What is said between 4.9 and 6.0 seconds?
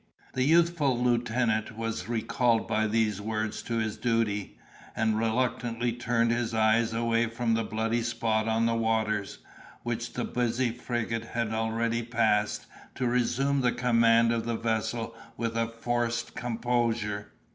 and reluctantly